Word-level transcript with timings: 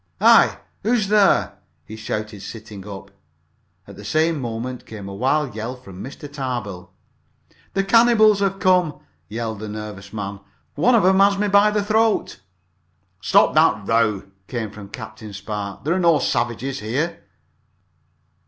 "Hi! 0.19 0.57
who 0.81 0.93
is 0.93 1.09
there?" 1.09 1.59
he 1.85 1.95
shouted, 1.95 2.41
sitting 2.41 2.87
up. 2.87 3.11
At 3.85 3.97
the 3.97 4.03
same 4.03 4.39
moment 4.41 4.87
came 4.87 5.07
a 5.07 5.13
wild 5.13 5.53
yell 5.53 5.75
from 5.75 6.03
Mr. 6.03 6.21
Tarbill. 6.27 6.89
"The 7.75 7.83
cannibals 7.83 8.39
have 8.39 8.57
come!" 8.57 8.99
yelled 9.29 9.59
the 9.59 9.69
nervous 9.69 10.11
man. 10.11 10.39
"One 10.73 10.95
of 10.95 11.05
'em 11.05 11.19
has 11.19 11.37
me 11.37 11.49
by 11.49 11.69
the 11.69 11.83
throat!" 11.83 12.39
"Stop 13.21 13.53
that 13.53 13.87
row!" 13.87 14.23
came 14.47 14.71
from 14.71 14.89
Captain 14.89 15.33
Spark. 15.33 15.83
"There 15.83 15.93
are 15.93 15.99
no 15.99 16.17
savages 16.17 16.79
here!" 16.79 17.19